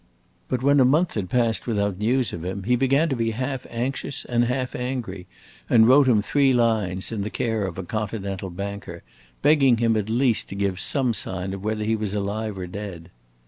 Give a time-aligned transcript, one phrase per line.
[0.49, 3.67] But when a month had passed without news of him, he began to be half
[3.69, 5.27] anxious and half angry,
[5.69, 9.03] and wrote him three lines, in the care of a Continental banker,
[9.43, 13.11] begging him at least to give some sign of whether he was alive or dead.